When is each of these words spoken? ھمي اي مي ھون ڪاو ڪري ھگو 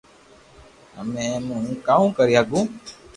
ھمي 0.95 1.15
اي 1.23 1.31
مي 1.45 1.53
ھون 1.61 1.65
ڪاو 1.87 2.03
ڪري 2.17 2.33
ھگو 2.41 2.61